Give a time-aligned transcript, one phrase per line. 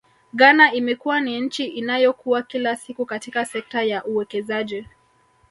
[0.33, 4.85] Ghana imekuwa ni nchi inayokua kila siku katika sekta ya uwekezaji